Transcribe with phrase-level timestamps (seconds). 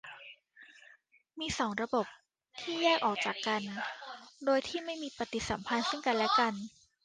[1.39, 2.05] มีสองระบบ
[2.59, 3.61] ที่แยกออกจากกัน
[4.45, 6.53] โดยที่ไม่มีปฏิสัมพันธ์ซึ่งกันและกัน